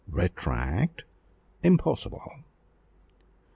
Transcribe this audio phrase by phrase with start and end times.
[0.09, 1.03] "Retract!
[1.61, 2.37] impossible!"